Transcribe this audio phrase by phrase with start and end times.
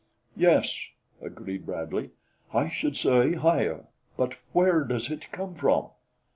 [0.35, 0.83] "Yes,"
[1.21, 2.09] agreed Bradley,
[2.55, 3.85] "I should say higher;
[4.17, 5.89] but where does it come from?"